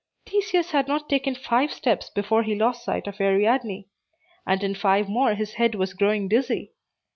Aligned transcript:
Theseus 0.25 0.71
had 0.71 0.87
not 0.87 1.07
taken 1.09 1.35
five 1.35 1.71
steps 1.71 2.09
before 2.09 2.41
he 2.41 2.55
lost 2.55 2.83
sight 2.83 3.05
of 3.05 3.21
Ariadne; 3.21 3.87
and 4.47 4.63
in 4.63 4.73
five 4.73 5.07
more 5.07 5.35
his 5.35 5.53
head 5.53 5.75
was 5.75 5.93
growing 5.93 6.27
dizzy. 6.27 6.73